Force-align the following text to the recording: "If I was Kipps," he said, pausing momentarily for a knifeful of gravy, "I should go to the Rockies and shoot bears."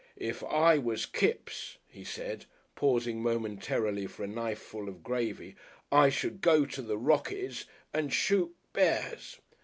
"If 0.17 0.43
I 0.43 0.79
was 0.79 1.05
Kipps," 1.05 1.77
he 1.87 2.03
said, 2.03 2.45
pausing 2.73 3.21
momentarily 3.21 4.07
for 4.07 4.23
a 4.23 4.27
knifeful 4.27 4.89
of 4.89 5.03
gravy, 5.03 5.55
"I 5.91 6.09
should 6.09 6.41
go 6.41 6.65
to 6.65 6.81
the 6.81 6.97
Rockies 6.97 7.65
and 7.93 8.11
shoot 8.11 8.55
bears." 8.73 9.37